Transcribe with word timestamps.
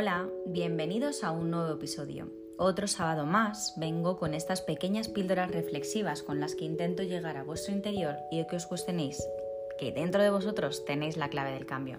Hola, 0.00 0.30
bienvenidos 0.46 1.22
a 1.24 1.30
un 1.30 1.50
nuevo 1.50 1.74
episodio. 1.74 2.32
Otro 2.56 2.86
sábado 2.86 3.26
más 3.26 3.74
vengo 3.76 4.16
con 4.18 4.32
estas 4.32 4.62
pequeñas 4.62 5.08
píldoras 5.08 5.50
reflexivas 5.50 6.22
con 6.22 6.40
las 6.40 6.54
que 6.54 6.64
intento 6.64 7.02
llegar 7.02 7.36
a 7.36 7.42
vuestro 7.42 7.74
interior 7.74 8.16
y 8.30 8.42
que 8.46 8.56
os 8.56 8.64
cuestionéis 8.64 9.22
que 9.78 9.92
dentro 9.92 10.22
de 10.22 10.30
vosotros 10.30 10.86
tenéis 10.86 11.18
la 11.18 11.28
clave 11.28 11.52
del 11.52 11.66
cambio. 11.66 11.98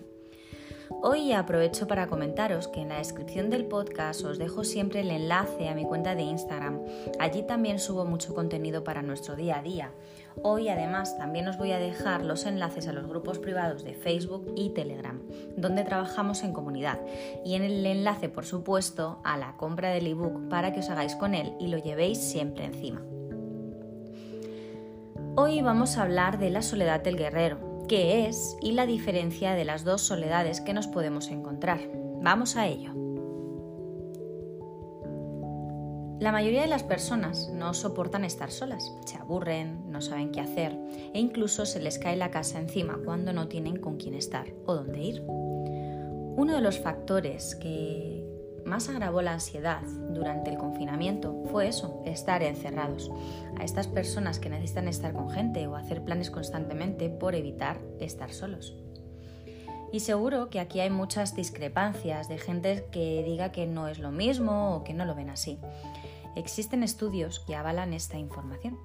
Hoy 0.99 1.31
aprovecho 1.31 1.87
para 1.87 2.07
comentaros 2.07 2.67
que 2.67 2.81
en 2.81 2.89
la 2.89 2.97
descripción 2.97 3.49
del 3.49 3.65
podcast 3.65 4.23
os 4.25 4.37
dejo 4.37 4.63
siempre 4.63 4.99
el 4.99 5.09
enlace 5.09 5.69
a 5.69 5.73
mi 5.73 5.85
cuenta 5.85 6.15
de 6.15 6.23
Instagram. 6.23 6.81
Allí 7.19 7.43
también 7.43 7.79
subo 7.79 8.03
mucho 8.05 8.35
contenido 8.35 8.83
para 8.83 9.01
nuestro 9.01 9.35
día 9.35 9.59
a 9.59 9.61
día. 9.61 9.91
Hoy 10.43 10.67
además 10.67 11.17
también 11.17 11.47
os 11.47 11.57
voy 11.57 11.71
a 11.71 11.79
dejar 11.79 12.25
los 12.25 12.45
enlaces 12.45 12.87
a 12.87 12.93
los 12.93 13.07
grupos 13.07 13.39
privados 13.39 13.83
de 13.83 13.93
Facebook 13.93 14.53
y 14.55 14.71
Telegram, 14.71 15.21
donde 15.55 15.83
trabajamos 15.83 16.43
en 16.43 16.53
comunidad. 16.53 16.99
Y 17.45 17.55
en 17.55 17.63
el 17.63 17.85
enlace, 17.85 18.27
por 18.27 18.45
supuesto, 18.45 19.21
a 19.23 19.37
la 19.37 19.55
compra 19.57 19.91
del 19.91 20.07
ebook 20.07 20.49
para 20.49 20.73
que 20.73 20.81
os 20.81 20.89
hagáis 20.89 21.15
con 21.15 21.33
él 21.33 21.53
y 21.59 21.67
lo 21.67 21.77
llevéis 21.77 22.19
siempre 22.19 22.65
encima. 22.65 23.01
Hoy 25.35 25.61
vamos 25.61 25.97
a 25.97 26.03
hablar 26.03 26.37
de 26.37 26.49
la 26.49 26.61
soledad 26.61 27.01
del 27.01 27.15
guerrero 27.15 27.70
qué 27.91 28.25
es 28.25 28.55
y 28.61 28.71
la 28.71 28.85
diferencia 28.85 29.53
de 29.53 29.65
las 29.65 29.83
dos 29.83 30.01
soledades 30.01 30.61
que 30.61 30.73
nos 30.73 30.87
podemos 30.87 31.27
encontrar. 31.27 31.81
Vamos 32.21 32.55
a 32.55 32.65
ello. 32.65 32.93
La 36.21 36.31
mayoría 36.31 36.61
de 36.61 36.69
las 36.69 36.83
personas 36.83 37.49
no 37.53 37.73
soportan 37.73 38.23
estar 38.23 38.49
solas, 38.49 38.93
se 39.05 39.17
aburren, 39.17 39.91
no 39.91 39.99
saben 39.99 40.31
qué 40.31 40.39
hacer 40.39 40.71
e 41.13 41.19
incluso 41.19 41.65
se 41.65 41.81
les 41.81 41.99
cae 41.99 42.15
la 42.15 42.31
casa 42.31 42.59
encima 42.59 42.97
cuando 43.03 43.33
no 43.33 43.49
tienen 43.49 43.75
con 43.75 43.97
quién 43.97 44.13
estar 44.13 44.53
o 44.65 44.73
dónde 44.73 45.01
ir. 45.01 45.25
Uno 45.27 46.55
de 46.55 46.61
los 46.61 46.79
factores 46.79 47.57
que 47.57 48.20
más 48.65 48.89
agravó 48.89 49.21
la 49.21 49.33
ansiedad 49.33 49.81
durante 50.09 50.49
el 50.49 50.57
confinamiento 50.57 51.43
fue 51.51 51.67
eso, 51.67 52.01
estar 52.05 52.43
encerrados. 52.43 53.11
A 53.59 53.63
estas 53.63 53.87
personas 53.87 54.39
que 54.39 54.49
necesitan 54.49 54.87
estar 54.87 55.13
con 55.13 55.29
gente 55.29 55.67
o 55.67 55.75
hacer 55.75 56.03
planes 56.03 56.31
constantemente 56.31 57.09
por 57.09 57.35
evitar 57.35 57.79
estar 57.99 58.31
solos. 58.31 58.75
Y 59.91 59.99
seguro 59.99 60.49
que 60.49 60.59
aquí 60.59 60.79
hay 60.79 60.89
muchas 60.89 61.35
discrepancias 61.35 62.29
de 62.29 62.37
gente 62.37 62.85
que 62.91 63.23
diga 63.23 63.51
que 63.51 63.67
no 63.67 63.87
es 63.87 63.99
lo 63.99 64.11
mismo 64.11 64.75
o 64.75 64.83
que 64.83 64.93
no 64.93 65.05
lo 65.05 65.15
ven 65.15 65.29
así. 65.29 65.59
Existen 66.35 66.81
estudios 66.81 67.41
que 67.41 67.55
avalan 67.55 67.93
esta 67.93 68.17
información. 68.17 68.79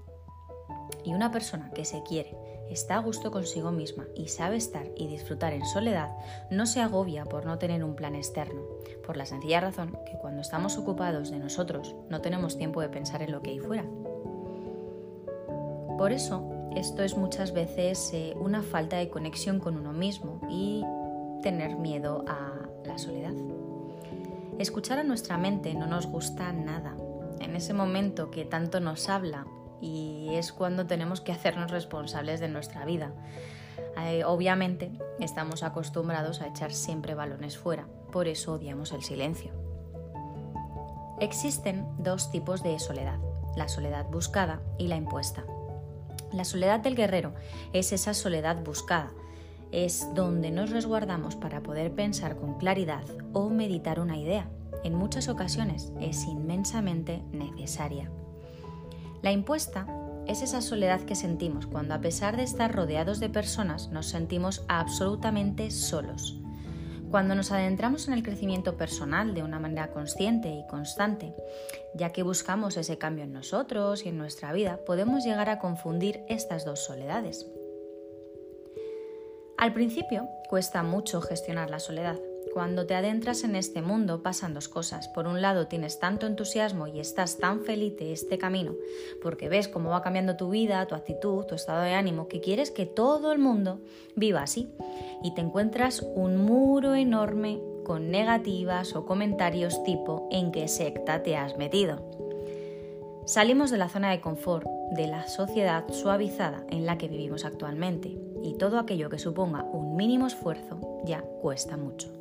Y 1.05 1.15
una 1.15 1.31
persona 1.31 1.71
que 1.71 1.85
se 1.85 2.03
quiere, 2.03 2.35
está 2.71 2.97
a 2.97 3.01
gusto 3.01 3.31
consigo 3.31 3.71
misma 3.71 4.07
y 4.15 4.29
sabe 4.29 4.57
estar 4.57 4.87
y 4.97 5.07
disfrutar 5.07 5.53
en 5.53 5.65
soledad, 5.65 6.11
no 6.51 6.67
se 6.67 6.81
agobia 6.81 7.25
por 7.25 7.47
no 7.47 7.59
tener 7.59 7.85
un 7.85 7.97
plan 7.97 8.15
externo, 8.15 8.63
por 9.05 9.17
la 9.17 9.27
sencilla 9.27 9.61
razón 9.61 9.99
que 10.07 10.19
cuando 10.19 10.43
estamos 10.43 10.77
ocupados 10.77 11.31
de 11.31 11.39
nosotros 11.39 11.95
no 12.09 12.21
tenemos 12.21 12.57
tiempo 12.57 12.81
de 12.81 12.89
pensar 12.89 13.23
en 13.23 13.33
lo 13.33 13.43
que 13.43 13.51
hay 13.51 13.59
fuera. 13.59 13.85
Por 15.99 16.13
eso, 16.13 16.71
esto 16.75 17.03
es 17.03 17.17
muchas 17.17 17.53
veces 17.53 18.11
eh, 18.13 18.35
una 18.39 18.63
falta 18.63 18.97
de 18.97 19.09
conexión 19.09 19.61
con 19.61 19.77
uno 19.79 19.93
mismo 19.93 20.41
y 20.51 20.85
tener 21.43 21.77
miedo 21.77 22.25
a 22.29 22.69
la 22.85 22.99
soledad. 22.99 23.33
Escuchar 24.59 24.99
a 24.99 25.05
nuestra 25.05 25.39
mente 25.39 25.75
no 25.75 25.87
nos 25.87 26.07
gusta 26.07 26.53
nada. 26.53 26.97
En 27.41 27.57
ese 27.57 27.75
momento 27.75 28.31
que 28.31 28.45
tanto 28.45 28.81
nos 28.81 29.09
habla 29.09 29.47
y 29.81 30.29
es 30.35 30.53
cuando 30.53 30.87
tenemos 30.87 31.21
que 31.21 31.33
hacernos 31.33 31.71
responsables 31.71 32.41
de 32.41 32.49
nuestra 32.49 32.85
vida. 32.85 33.13
Eh, 33.99 34.25
obviamente 34.25 34.93
estamos 35.21 35.63
acostumbrados 35.63 36.41
a 36.41 36.49
echar 36.49 36.73
siempre 36.73 37.15
balones 37.15 37.57
fuera, 37.59 37.87
por 38.13 38.29
eso 38.29 38.55
odiamos 38.55 38.93
el 38.93 39.03
silencio. 39.03 39.53
Existen 41.21 41.87
dos 41.99 42.31
tipos 42.31 42.63
de 42.63 42.79
soledad, 42.79 43.19
la 43.57 43.69
soledad 43.69 44.07
buscada 44.11 44.61
y 44.79 44.89
la 44.89 44.97
impuesta. 44.97 45.45
La 46.33 46.45
soledad 46.45 46.81
del 46.81 46.95
guerrero 46.95 47.35
es 47.73 47.93
esa 47.93 48.13
soledad 48.13 48.63
buscada, 48.63 49.13
es 49.73 50.07
donde 50.15 50.51
nos 50.51 50.71
resguardamos 50.71 51.37
para 51.37 51.63
poder 51.63 51.95
pensar 51.95 52.37
con 52.37 52.59
claridad 52.59 53.05
o 53.33 53.49
meditar 53.49 54.01
una 54.01 54.19
idea. 54.19 54.49
En 54.85 54.95
muchas 54.95 55.29
ocasiones 55.29 55.93
es 56.01 56.25
inmensamente 56.25 57.23
necesaria. 57.33 58.11
La 59.27 59.33
impuesta 59.33 59.89
es 60.29 60.41
esa 60.41 60.61
soledad 60.61 61.01
que 61.01 61.17
sentimos 61.17 61.67
cuando 61.67 61.95
a 61.95 62.01
pesar 62.01 62.37
de 62.37 62.45
estar 62.45 62.73
rodeados 62.73 63.19
de 63.19 63.29
personas 63.29 63.89
nos 63.89 64.07
sentimos 64.07 64.65
absolutamente 64.69 65.73
solos. 65.73 66.39
Cuando 67.11 67.35
nos 67.35 67.51
adentramos 67.51 68.07
en 68.07 68.15
el 68.15 68.23
crecimiento 68.23 68.77
personal 68.77 69.35
de 69.35 69.43
una 69.43 69.59
manera 69.59 69.91
consciente 69.91 70.51
y 70.51 70.65
constante, 70.69 71.35
ya 71.93 72.13
que 72.13 72.23
buscamos 72.23 72.77
ese 72.77 72.99
cambio 72.99 73.25
en 73.25 73.33
nosotros 73.33 74.07
y 74.07 74.11
en 74.11 74.19
nuestra 74.19 74.53
vida, 74.53 74.79
podemos 74.87 75.25
llegar 75.25 75.51
a 75.51 75.59
confundir 75.59 76.23
estas 76.29 76.65
dos 76.65 76.85
soledades. 76.85 77.51
Al 79.59 79.73
principio 79.73 80.29
cuesta 80.49 80.85
mucho 80.85 81.21
gestionar 81.21 81.69
la 81.69 81.81
soledad, 81.81 82.21
cuando 82.57 82.87
te 82.87 82.95
adentras 82.95 83.45
en 83.45 83.55
este 83.55 83.83
mundo 83.83 84.23
pasan 84.23 84.55
dos 84.55 84.67
cosas. 84.71 85.09
Por 85.09 85.27
un 85.27 85.43
lado 85.43 85.67
tienes 85.67 85.99
tanto 85.99 86.27
entusiasmo 86.27 86.87
y 86.87 87.01
estás 87.01 87.37
tan 87.37 87.61
feliz 87.61 87.99
de 87.99 88.15
este 88.15 88.39
camino, 88.39 88.75
porque 89.21 89.51
ves 89.51 89.69
cómo 89.69 89.91
va 89.91 90.01
cambiando 90.01 90.39
tu 90.39 90.49
vida, 90.49 90.87
tu 90.87 90.95
actitud, 90.95 91.45
tu 91.45 91.55
estado 91.55 91.83
de 91.83 91.93
ánimo, 91.93 92.29
que 92.29 92.41
quieres 92.41 92.71
que 92.71 92.87
todo 92.87 93.31
el 93.31 93.39
mundo 93.39 93.81
viva 94.15 94.41
así. 94.41 94.71
Y 95.23 95.35
te 95.35 95.43
encuentras 95.43 96.01
un 96.01 96.39
muro 96.39 96.95
enorme 96.95 97.61
con 97.85 98.11
negativas 98.11 98.97
o 98.97 99.05
comentarios 99.05 99.85
tipo 99.85 100.27
en 100.33 100.51
qué 100.51 100.67
secta 100.67 101.23
te 101.23 101.37
has 101.37 101.59
metido. 101.59 102.11
Salimos 103.27 103.71
de 103.71 103.77
la 103.77 103.91
zona 103.91 104.11
de 104.11 104.23
confort, 104.23 104.67
de 104.93 105.07
la 105.09 105.29
sociedad 105.29 105.85
suavizada 105.93 106.65
en 106.71 106.87
la 106.87 106.97
que 106.97 107.09
vivimos 107.09 107.45
actualmente, 107.45 108.17
y 108.43 108.55
todo 108.55 108.79
aquello 108.79 109.11
que 109.11 109.19
suponga 109.19 109.63
un 109.65 109.95
mínimo 109.95 110.27
esfuerzo 110.27 111.03
ya 111.05 111.21
cuesta 111.21 111.77
mucho. 111.77 112.16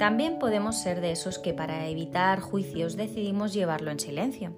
También 0.00 0.38
podemos 0.38 0.78
ser 0.78 1.02
de 1.02 1.12
esos 1.12 1.38
que 1.38 1.52
para 1.52 1.86
evitar 1.86 2.40
juicios 2.40 2.96
decidimos 2.96 3.52
llevarlo 3.52 3.90
en 3.90 4.00
silencio. 4.00 4.54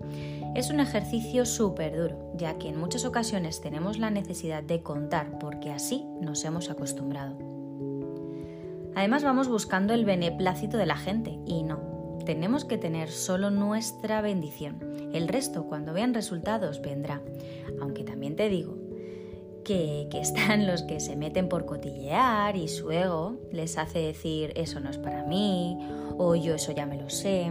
Es 0.55 0.71
un 0.71 0.79
ejercicio 0.79 1.47
súper 1.47 1.97
duro, 1.97 2.33
ya 2.37 2.59
que 2.59 2.69
en 2.69 2.79
muchas 2.79 3.05
ocasiones 3.05 3.61
tenemos 3.61 3.99
la 3.99 4.11
necesidad 4.11 4.63
de 4.63 4.85
contar 4.85 5.41
porque 5.41 5.73
así 5.73 6.07
nos 6.21 6.45
hemos 6.45 6.71
acostumbrado. 6.71 7.37
Además 8.95 9.25
vamos 9.25 9.49
buscando 9.49 9.95
el 9.95 10.05
beneplácito 10.05 10.77
de 10.77 10.87
la 10.87 10.97
gente 10.97 11.37
y 11.45 11.65
no, 11.65 12.19
tenemos 12.25 12.65
que 12.65 12.79
tener 12.79 13.11
solo 13.11 13.51
nuestra 13.51 14.21
bendición. 14.21 14.79
El 15.13 15.27
resto, 15.27 15.65
cuando 15.65 15.93
vean 15.93 16.15
resultados, 16.15 16.81
vendrá. 16.81 17.21
Aunque 17.81 18.05
también 18.05 18.37
te 18.37 18.49
digo 18.49 18.82
que, 19.63 20.09
están 20.13 20.67
los 20.67 20.83
que 20.83 21.01
se 21.01 21.17
meten 21.17 21.49
por 21.49 21.67
cotillear 21.67 22.57
y 22.57 22.69
su 22.69 22.91
ego 22.91 23.37
les 23.51 23.79
hace 23.79 23.99
decir 23.99 24.53
eso 24.57 24.81
no 24.81 24.91
es 24.91 24.99
para 24.99 25.25
mí 25.25 25.79
o 26.19 26.35
yo 26.35 26.55
eso 26.55 26.73
ya 26.73 26.87
me 26.87 27.01
lo 27.01 27.11
sé. 27.11 27.51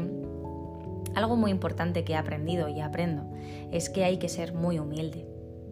Algo 1.15 1.35
muy 1.35 1.51
importante 1.51 2.03
que 2.03 2.13
he 2.13 2.15
aprendido 2.15 2.69
y 2.69 2.79
aprendo 2.79 3.23
es 3.71 3.89
que 3.89 4.03
hay 4.03 4.17
que 4.17 4.29
ser 4.29 4.53
muy 4.53 4.79
humilde, 4.79 5.27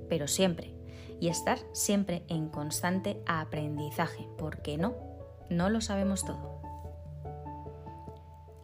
pero 0.09 0.27
siempre, 0.27 0.75
y 1.19 1.29
estar 1.29 1.59
siempre 1.71 2.23
en 2.27 2.49
constante 2.49 3.21
aprendizaje, 3.25 4.27
porque 4.37 4.77
no, 4.77 4.95
no 5.49 5.69
lo 5.69 5.81
sabemos 5.81 6.25
todo. 6.25 6.61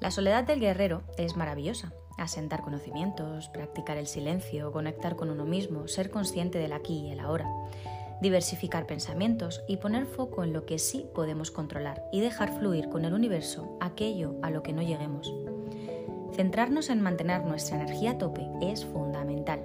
La 0.01 0.11
soledad 0.11 0.43
del 0.43 0.59
guerrero 0.59 1.03
es 1.17 1.35
maravillosa 1.37 1.93
asentar 2.17 2.61
conocimientos, 2.61 3.49
practicar 3.49 3.97
el 3.97 4.07
silencio, 4.07 4.71
conectar 4.71 5.15
con 5.15 5.29
uno 5.29 5.45
mismo, 5.45 5.87
ser 5.87 6.09
consciente 6.09 6.59
del 6.59 6.73
aquí 6.73 7.07
y 7.07 7.11
el 7.11 7.19
ahora, 7.19 7.49
diversificar 8.21 8.85
pensamientos 8.85 9.63
y 9.67 9.77
poner 9.77 10.05
foco 10.05 10.43
en 10.43 10.53
lo 10.53 10.65
que 10.65 10.79
sí 10.79 11.05
podemos 11.13 11.51
controlar 11.51 12.03
y 12.11 12.21
dejar 12.21 12.57
fluir 12.57 12.89
con 12.89 13.05
el 13.05 13.13
universo 13.13 13.77
aquello 13.81 14.35
a 14.41 14.49
lo 14.49 14.63
que 14.63 14.73
no 14.73 14.81
lleguemos. 14.81 15.33
Centrarnos 16.33 16.89
en 16.89 17.01
mantener 17.01 17.45
nuestra 17.45 17.81
energía 17.81 18.11
a 18.11 18.17
tope 18.17 18.47
es 18.61 18.85
fundamental 18.85 19.61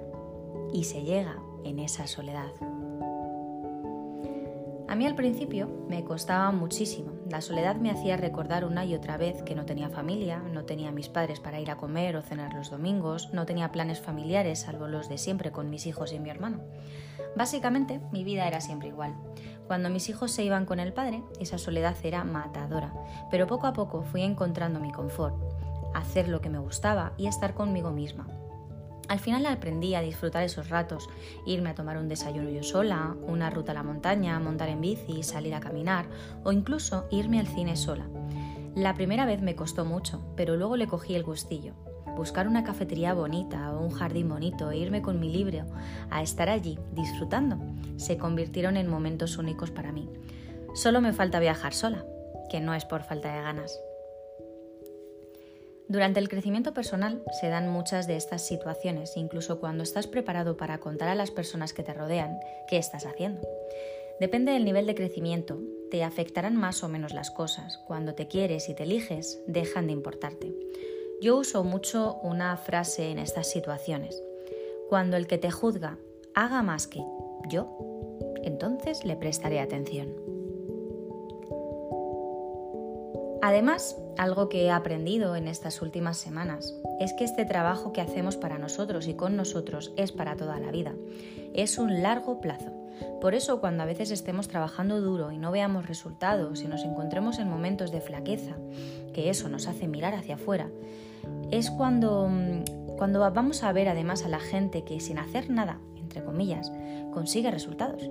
y 0.73 0.85
se 0.85 1.03
llega 1.03 1.37
en 1.63 1.79
esa 1.79 2.07
soledad. 2.07 2.51
A 4.91 4.95
mí 4.95 5.05
al 5.05 5.15
principio 5.15 5.69
me 5.87 6.03
costaba 6.03 6.51
muchísimo. 6.51 7.13
La 7.29 7.39
soledad 7.39 7.77
me 7.77 7.91
hacía 7.91 8.17
recordar 8.17 8.65
una 8.65 8.83
y 8.83 8.93
otra 8.93 9.15
vez 9.15 9.41
que 9.43 9.55
no 9.55 9.65
tenía 9.65 9.87
familia, 9.87 10.39
no 10.39 10.65
tenía 10.65 10.91
mis 10.91 11.07
padres 11.07 11.39
para 11.39 11.61
ir 11.61 11.71
a 11.71 11.77
comer 11.77 12.17
o 12.17 12.21
cenar 12.21 12.53
los 12.53 12.71
domingos, 12.71 13.29
no 13.31 13.45
tenía 13.45 13.71
planes 13.71 14.01
familiares 14.01 14.59
salvo 14.59 14.89
los 14.89 15.07
de 15.07 15.17
siempre 15.17 15.53
con 15.53 15.69
mis 15.69 15.85
hijos 15.85 16.11
y 16.11 16.19
mi 16.19 16.29
hermano. 16.29 16.59
Básicamente 17.37 18.01
mi 18.11 18.25
vida 18.25 18.45
era 18.45 18.59
siempre 18.59 18.89
igual. 18.89 19.15
Cuando 19.65 19.89
mis 19.89 20.09
hijos 20.09 20.31
se 20.31 20.43
iban 20.43 20.65
con 20.65 20.81
el 20.81 20.91
padre, 20.91 21.23
esa 21.39 21.57
soledad 21.57 21.95
era 22.03 22.25
matadora, 22.25 22.93
pero 23.29 23.47
poco 23.47 23.67
a 23.67 23.73
poco 23.73 24.03
fui 24.03 24.23
encontrando 24.23 24.81
mi 24.81 24.91
confort, 24.91 25.35
hacer 25.93 26.27
lo 26.27 26.41
que 26.41 26.49
me 26.49 26.59
gustaba 26.59 27.13
y 27.15 27.27
estar 27.27 27.53
conmigo 27.53 27.91
misma. 27.91 28.27
Al 29.11 29.19
final 29.19 29.45
aprendí 29.45 29.93
a 29.93 30.01
disfrutar 30.01 30.41
esos 30.41 30.69
ratos, 30.69 31.09
irme 31.45 31.71
a 31.71 31.75
tomar 31.75 31.97
un 31.97 32.07
desayuno 32.07 32.49
yo 32.49 32.63
sola, 32.63 33.13
una 33.27 33.49
ruta 33.49 33.73
a 33.73 33.75
la 33.75 33.83
montaña, 33.83 34.39
montar 34.39 34.69
en 34.69 34.79
bici, 34.79 35.21
salir 35.21 35.53
a 35.53 35.59
caminar 35.59 36.05
o 36.45 36.53
incluso 36.53 37.09
irme 37.11 37.37
al 37.37 37.47
cine 37.47 37.75
sola. 37.75 38.05
La 38.73 38.93
primera 38.93 39.25
vez 39.25 39.41
me 39.41 39.53
costó 39.53 39.83
mucho, 39.83 40.23
pero 40.37 40.55
luego 40.55 40.77
le 40.77 40.87
cogí 40.87 41.13
el 41.13 41.25
gustillo. 41.25 41.73
Buscar 42.15 42.47
una 42.47 42.63
cafetería 42.63 43.13
bonita 43.13 43.73
o 43.73 43.83
un 43.83 43.91
jardín 43.91 44.29
bonito 44.29 44.71
e 44.71 44.77
irme 44.77 45.01
con 45.01 45.19
mi 45.19 45.29
libro 45.29 45.65
a 46.09 46.21
estar 46.21 46.47
allí 46.47 46.79
disfrutando 46.93 47.57
se 47.97 48.17
convirtieron 48.17 48.77
en 48.77 48.87
momentos 48.87 49.37
únicos 49.37 49.71
para 49.71 49.91
mí. 49.91 50.09
Solo 50.73 51.01
me 51.01 51.11
falta 51.11 51.41
viajar 51.41 51.73
sola, 51.73 52.05
que 52.49 52.61
no 52.61 52.73
es 52.73 52.85
por 52.85 53.03
falta 53.03 53.35
de 53.35 53.41
ganas. 53.41 53.77
Durante 55.91 56.21
el 56.21 56.29
crecimiento 56.29 56.73
personal 56.73 57.21
se 57.41 57.49
dan 57.49 57.67
muchas 57.67 58.07
de 58.07 58.15
estas 58.15 58.47
situaciones, 58.47 59.17
incluso 59.17 59.59
cuando 59.59 59.83
estás 59.83 60.07
preparado 60.07 60.55
para 60.55 60.77
contar 60.77 61.09
a 61.09 61.15
las 61.15 61.31
personas 61.31 61.73
que 61.73 61.83
te 61.83 61.93
rodean 61.93 62.39
qué 62.69 62.77
estás 62.77 63.05
haciendo. 63.05 63.45
Depende 64.17 64.53
del 64.53 64.63
nivel 64.63 64.85
de 64.85 64.95
crecimiento, 64.95 65.59
te 65.89 66.05
afectarán 66.05 66.55
más 66.55 66.81
o 66.85 66.87
menos 66.87 67.13
las 67.13 67.29
cosas. 67.29 67.77
Cuando 67.87 68.15
te 68.15 68.29
quieres 68.29 68.69
y 68.69 68.73
te 68.73 68.83
eliges, 68.83 69.41
dejan 69.47 69.87
de 69.87 69.91
importarte. 69.91 70.55
Yo 71.21 71.35
uso 71.35 71.65
mucho 71.65 72.21
una 72.23 72.55
frase 72.55 73.11
en 73.11 73.19
estas 73.19 73.49
situaciones. 73.49 74.23
Cuando 74.87 75.17
el 75.17 75.27
que 75.27 75.39
te 75.39 75.51
juzga 75.51 75.97
haga 76.33 76.61
más 76.61 76.87
que 76.87 77.01
yo, 77.49 77.67
entonces 78.43 79.03
le 79.03 79.17
prestaré 79.17 79.59
atención. 79.59 80.30
Además, 83.41 83.97
algo 84.17 84.49
que 84.49 84.65
he 84.65 84.71
aprendido 84.71 85.35
en 85.35 85.47
estas 85.47 85.81
últimas 85.81 86.17
semanas 86.17 86.75
es 86.99 87.13
que 87.13 87.23
este 87.23 87.43
trabajo 87.43 87.91
que 87.91 88.01
hacemos 88.01 88.37
para 88.37 88.59
nosotros 88.59 89.07
y 89.07 89.15
con 89.15 89.35
nosotros 89.35 89.93
es 89.97 90.11
para 90.11 90.35
toda 90.35 90.59
la 90.59 90.69
vida. 90.69 90.93
Es 91.53 91.79
un 91.79 92.03
largo 92.03 92.39
plazo. 92.39 92.71
Por 93.19 93.33
eso 93.33 93.59
cuando 93.59 93.81
a 93.81 93.87
veces 93.87 94.11
estemos 94.11 94.47
trabajando 94.47 95.01
duro 95.01 95.31
y 95.31 95.39
no 95.39 95.51
veamos 95.51 95.87
resultados 95.87 96.61
y 96.61 96.67
nos 96.67 96.83
encontremos 96.83 97.39
en 97.39 97.49
momentos 97.49 97.91
de 97.91 98.01
flaqueza, 98.01 98.55
que 99.13 99.31
eso 99.31 99.49
nos 99.49 99.67
hace 99.67 99.87
mirar 99.87 100.13
hacia 100.13 100.35
afuera, 100.35 100.69
es 101.49 101.71
cuando, 101.71 102.27
mm, 102.29 102.95
cuando 102.97 103.19
vamos 103.31 103.63
a 103.63 103.71
ver 103.71 103.89
además 103.89 104.23
a 104.23 104.29
la 104.29 104.39
gente 104.39 104.83
que 104.83 104.99
sin 104.99 105.17
hacer 105.17 105.49
nada, 105.49 105.79
entre 105.97 106.23
comillas, 106.23 106.71
consigue 107.11 107.49
resultados. 107.49 108.07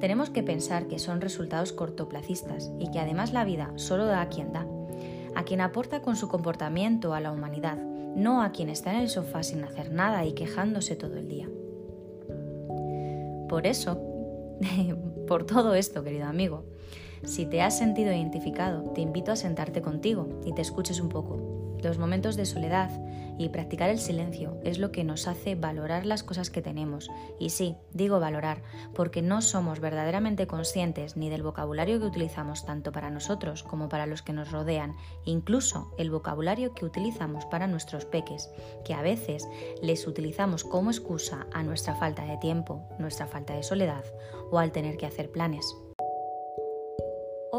Tenemos 0.00 0.30
que 0.30 0.42
pensar 0.42 0.86
que 0.86 0.98
son 0.98 1.20
resultados 1.20 1.72
cortoplacistas 1.72 2.70
y 2.78 2.90
que 2.90 3.00
además 3.00 3.32
la 3.32 3.44
vida 3.44 3.72
solo 3.76 4.06
da 4.06 4.20
a 4.20 4.28
quien 4.28 4.52
da, 4.52 4.66
a 5.34 5.44
quien 5.44 5.60
aporta 5.60 6.02
con 6.02 6.16
su 6.16 6.28
comportamiento 6.28 7.14
a 7.14 7.20
la 7.20 7.32
humanidad, 7.32 7.76
no 7.76 8.42
a 8.42 8.52
quien 8.52 8.68
está 8.68 8.92
en 8.92 9.00
el 9.00 9.08
sofá 9.08 9.42
sin 9.42 9.64
hacer 9.64 9.92
nada 9.92 10.24
y 10.24 10.32
quejándose 10.32 10.96
todo 10.96 11.16
el 11.16 11.28
día. 11.28 11.48
Por 13.48 13.66
eso, 13.66 14.00
por 15.26 15.44
todo 15.44 15.74
esto, 15.74 16.02
querido 16.02 16.26
amigo, 16.26 16.64
si 17.26 17.46
te 17.46 17.62
has 17.62 17.78
sentido 17.78 18.12
identificado, 18.12 18.82
te 18.90 19.00
invito 19.00 19.32
a 19.32 19.36
sentarte 19.36 19.82
contigo 19.82 20.40
y 20.44 20.52
te 20.52 20.62
escuches 20.62 21.00
un 21.00 21.08
poco. 21.08 21.54
Los 21.82 21.98
momentos 21.98 22.36
de 22.36 22.46
soledad 22.46 22.90
y 23.36 23.48
practicar 23.48 23.90
el 23.90 23.98
silencio 23.98 24.58
es 24.64 24.78
lo 24.78 24.92
que 24.92 25.04
nos 25.04 25.26
hace 25.26 25.54
valorar 25.54 26.06
las 26.06 26.22
cosas 26.22 26.48
que 26.48 26.62
tenemos. 26.62 27.10
Y 27.38 27.50
sí, 27.50 27.76
digo 27.92 28.20
valorar, 28.20 28.62
porque 28.94 29.22
no 29.22 29.42
somos 29.42 29.80
verdaderamente 29.80 30.46
conscientes 30.46 31.16
ni 31.16 31.28
del 31.28 31.42
vocabulario 31.42 31.98
que 32.00 32.06
utilizamos 32.06 32.64
tanto 32.64 32.92
para 32.92 33.10
nosotros 33.10 33.62
como 33.62 33.88
para 33.88 34.06
los 34.06 34.22
que 34.22 34.32
nos 34.32 34.50
rodean, 34.50 34.94
incluso 35.24 35.92
el 35.98 36.10
vocabulario 36.10 36.74
que 36.74 36.86
utilizamos 36.86 37.44
para 37.46 37.66
nuestros 37.66 38.04
peques, 38.04 38.50
que 38.84 38.94
a 38.94 39.02
veces 39.02 39.46
les 39.82 40.06
utilizamos 40.06 40.64
como 40.64 40.90
excusa 40.90 41.46
a 41.52 41.62
nuestra 41.62 41.94
falta 41.96 42.24
de 42.24 42.38
tiempo, 42.38 42.88
nuestra 42.98 43.26
falta 43.26 43.54
de 43.54 43.62
soledad 43.62 44.04
o 44.50 44.58
al 44.58 44.72
tener 44.72 44.96
que 44.96 45.06
hacer 45.06 45.30
planes. 45.30 45.76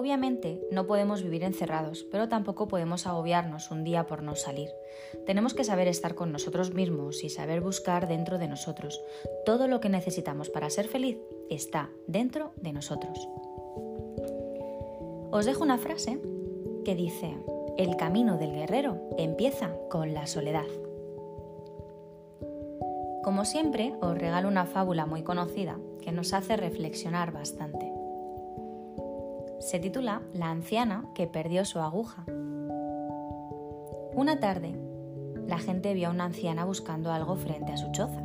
Obviamente 0.06 0.62
no 0.70 0.86
podemos 0.86 1.24
vivir 1.24 1.44
encerrados, 1.44 2.06
pero 2.12 2.30
tampoco 2.30 2.68
podemos 2.68 3.08
agobiarnos 3.08 3.72
un 3.72 3.84
día 3.84 4.06
por 4.06 4.22
no 4.22 4.36
salir. 4.36 4.70
Tenemos 5.26 5.56
que 5.56 5.64
saber 5.64 5.88
estar 5.88 6.14
con 6.14 6.32
nosotros 6.32 6.76
mismos 6.76 7.24
y 7.24 7.32
saber 7.32 7.60
buscar 7.60 8.08
dentro 8.08 8.38
de 8.38 8.48
nosotros. 8.48 9.02
Todo 9.48 9.68
lo 9.68 9.80
que 9.80 9.90
necesitamos 9.90 10.52
para 10.52 10.70
ser 10.70 10.88
feliz 10.88 11.18
está 11.50 11.90
dentro 12.06 12.54
de 12.58 12.72
nosotros. 12.72 13.18
Os 15.32 15.46
dejo 15.48 15.64
una 15.64 15.80
frase 15.80 16.22
que 16.86 16.94
dice, 16.94 17.36
el 17.76 17.96
camino 17.96 18.38
del 18.38 18.54
guerrero 18.54 19.10
empieza 19.18 19.72
con 19.90 20.14
la 20.14 20.28
soledad. 20.28 20.68
Como 23.24 23.44
siempre, 23.44 23.96
os 24.02 24.16
regalo 24.16 24.50
una 24.50 24.68
fábula 24.68 25.08
muy 25.08 25.24
conocida 25.24 25.80
que 26.04 26.12
nos 26.12 26.32
hace 26.34 26.58
reflexionar 26.58 27.32
bastante 27.32 27.95
se 29.66 29.80
titula 29.80 30.22
La 30.32 30.52
anciana 30.52 31.06
que 31.16 31.26
perdió 31.26 31.66
su 31.66 31.80
aguja. 31.80 32.24
Una 34.14 34.40
tarde, 34.40 34.76
la 35.48 35.58
gente 35.58 35.96
vio 35.96 36.10
a 36.10 36.12
una 36.12 36.26
anciana 36.26 36.66
buscando 36.66 37.12
algo 37.12 37.36
frente 37.36 37.72
a 37.72 37.78
su 37.78 37.92
choza. 37.92 38.22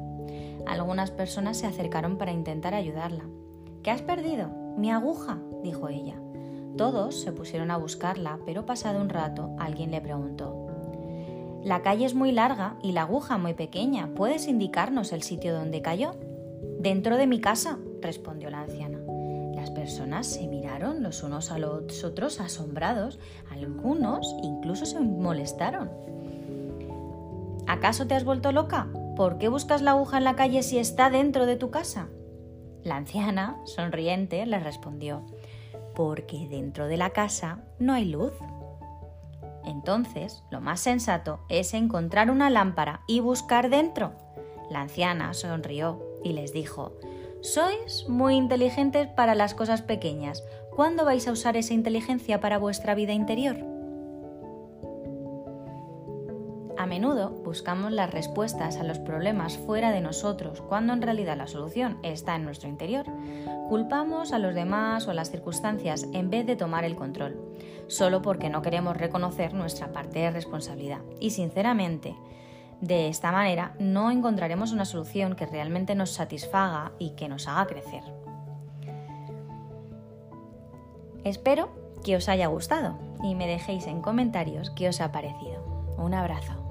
Algunas 0.67 1.11
personas 1.11 1.57
se 1.57 1.67
acercaron 1.67 2.19
para 2.19 2.33
intentar 2.33 2.75
ayudarla. 2.75 3.25
¿Qué 3.83 3.91
has 3.91 4.03
perdido? 4.03 4.49
Mi 4.77 4.91
aguja, 4.91 5.39
dijo 5.63 5.89
ella. 5.89 6.21
Todos 6.77 7.19
se 7.19 7.33
pusieron 7.33 7.71
a 7.71 7.79
buscarla, 7.79 8.39
pero 8.45 8.67
pasado 8.67 9.01
un 9.01 9.09
rato 9.09 9.57
alguien 9.59 9.91
le 9.91 10.03
preguntó 10.03 10.67
La 11.65 11.81
calle 11.81 12.05
es 12.05 12.15
muy 12.15 12.33
larga 12.33 12.77
y 12.83 12.93
la 12.93 13.03
aguja 13.03 13.39
muy 13.39 13.55
pequeña. 13.55 14.11
¿Puedes 14.15 14.47
indicarnos 14.47 15.11
el 15.13 15.23
sitio 15.23 15.55
donde 15.55 15.81
cayó? 15.81 16.17
Dentro 16.79 17.17
de 17.17 17.27
mi 17.27 17.41
casa, 17.41 17.79
respondió 18.03 18.51
la 18.51 18.61
anciana 18.61 19.00
personas 19.69 20.27
se 20.27 20.47
miraron 20.47 21.03
los 21.03 21.23
unos 21.23 21.51
a 21.51 21.59
los 21.59 22.05
otros 22.05 22.41
asombrados, 22.41 23.19
algunos 23.51 24.35
incluso 24.43 24.87
se 24.87 25.01
molestaron. 25.01 25.91
¿Acaso 27.67 28.07
te 28.07 28.15
has 28.15 28.25
vuelto 28.25 28.53
loca? 28.53 28.89
¿Por 29.17 29.37
qué 29.37 29.49
buscas 29.49 29.83
la 29.83 29.91
aguja 29.91 30.17
en 30.17 30.25
la 30.25 30.37
calle 30.37 30.63
si 30.63 30.79
está 30.79 31.11
dentro 31.11 31.45
de 31.45 31.57
tu 31.57 31.71
casa? 31.71 32.09
La 32.83 32.97
anciana, 32.97 33.59
sonriente, 33.67 34.47
le 34.47 34.59
respondió, 34.59 35.27
porque 35.95 36.49
dentro 36.49 36.87
de 36.87 36.97
la 36.97 37.11
casa 37.11 37.59
no 37.79 37.93
hay 37.93 38.07
luz. 38.07 38.33
Entonces, 39.65 40.43
lo 40.51 40.61
más 40.63 40.81
sensato 40.81 41.41
es 41.51 41.75
encontrar 41.75 42.31
una 42.31 42.49
lámpara 42.49 43.03
y 43.07 43.21
buscar 43.21 43.69
dentro. 43.69 44.13
La 44.71 44.81
anciana 44.81 45.35
sonrió 45.35 46.03
y 46.25 46.33
les 46.33 46.53
dijo, 46.53 46.95
sois 47.43 48.07
muy 48.09 48.37
inteligentes 48.37 49.09
para 49.09 49.35
las 49.35 49.55
cosas 49.55 49.83
pequeñas. 49.83 50.45
¿Cuándo 50.75 51.05
vais 51.05 51.27
a 51.27 51.33
usar 51.33 51.57
esa 51.57 51.75
inteligencia 51.75 52.41
para 52.41 52.59
vuestra 52.59 52.95
vida 52.95 53.13
interior? 53.13 53.57
A 56.81 56.87
menudo 56.87 57.31
buscamos 57.31 57.93
las 57.93 58.11
respuestas 58.11 58.79
a 58.79 58.85
los 58.85 58.99
problemas 58.99 59.59
fuera 59.59 59.91
de 59.91 60.01
nosotros, 60.01 60.63
cuando 60.63 60.95
en 60.95 61.03
realidad 61.03 61.37
la 61.37 61.47
solución 61.47 61.99
está 62.03 62.37
en 62.37 62.45
nuestro 62.45 62.71
interior. 62.71 63.05
Culpamos 63.69 64.33
a 64.33 64.39
los 64.39 64.55
demás 64.55 65.07
o 65.07 65.11
a 65.11 65.15
las 65.15 65.31
circunstancias 65.31 66.07
en 66.15 66.31
vez 66.31 66.47
de 66.47 66.57
tomar 66.57 66.85
el 66.85 66.97
control, 66.97 67.39
solo 67.87 68.23
porque 68.23 68.49
no 68.49 68.63
queremos 68.63 68.97
reconocer 68.97 69.53
nuestra 69.53 69.93
parte 69.93 70.21
de 70.21 70.31
responsabilidad. 70.31 71.01
Y 71.21 71.31
sinceramente, 71.31 72.17
de 72.81 73.09
esta 73.09 73.31
manera 73.31 73.75
no 73.79 74.11
encontraremos 74.11 74.73
una 74.73 74.85
solución 74.85 75.37
que 75.37 75.47
realmente 75.47 75.95
nos 75.95 76.11
satisfaga 76.11 76.93
y 76.99 77.11
que 77.11 77.29
nos 77.29 77.47
haga 77.47 77.67
crecer. 77.67 78.03
Espero 81.25 81.71
que 82.03 82.17
os 82.17 82.29
haya 82.29 82.47
gustado 82.47 82.99
y 83.23 83.35
me 83.35 83.47
dejéis 83.47 83.87
en 83.87 84.01
comentarios 84.01 84.71
qué 84.71 84.89
os 84.89 85.01
ha 85.01 85.13
parecido. 85.13 85.63
Un 85.99 86.15
abrazo. 86.15 86.70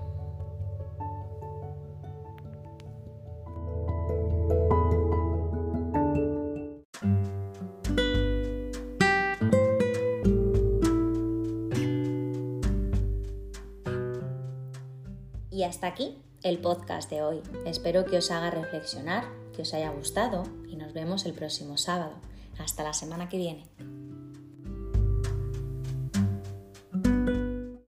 Y 15.60 15.64
hasta 15.66 15.88
aquí 15.88 16.16
el 16.42 16.60
podcast 16.60 17.10
de 17.10 17.22
hoy. 17.22 17.42
Espero 17.66 18.06
que 18.06 18.16
os 18.16 18.32
haga 18.32 18.50
reflexionar, 18.50 19.26
que 19.54 19.64
os 19.64 19.74
haya 19.74 19.90
gustado 19.90 20.44
y 20.70 20.78
nos 20.78 20.94
vemos 20.94 21.26
el 21.26 21.34
próximo 21.34 21.76
sábado. 21.76 22.14
Hasta 22.58 22.86
la 22.86 22.94
semana 22.94 23.28
que 23.28 23.36
viene. 23.36 23.66